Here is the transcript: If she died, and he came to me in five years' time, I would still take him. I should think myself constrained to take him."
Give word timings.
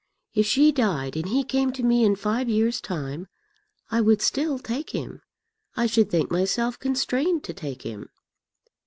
If 0.33 0.47
she 0.47 0.71
died, 0.71 1.15
and 1.15 1.29
he 1.29 1.43
came 1.43 1.71
to 1.73 1.83
me 1.83 2.03
in 2.03 2.15
five 2.15 2.49
years' 2.49 2.81
time, 2.81 3.27
I 3.91 4.01
would 4.01 4.19
still 4.19 4.57
take 4.57 4.89
him. 4.95 5.21
I 5.77 5.85
should 5.85 6.09
think 6.09 6.31
myself 6.31 6.79
constrained 6.79 7.43
to 7.43 7.53
take 7.53 7.83
him." 7.83 8.09